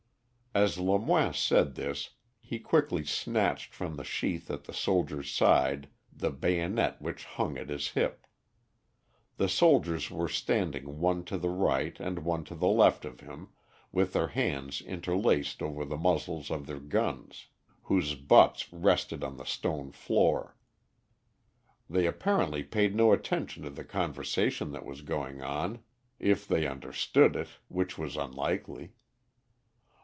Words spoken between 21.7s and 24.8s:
They apparently paid no attention to the conversation